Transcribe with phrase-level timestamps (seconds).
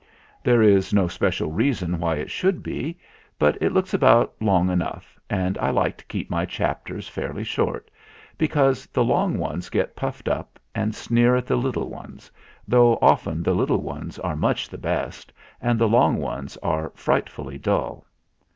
[0.43, 2.97] There is no special reason why it should be;
[3.37, 7.91] but it looks about long enough, and I like to keep my chapters fairly short,
[8.35, 12.31] because the long ones get puffed up and sneer at the little ones,
[12.67, 17.59] though often the little ones are much the best and the long ones are frightfully
[17.59, 18.03] dull.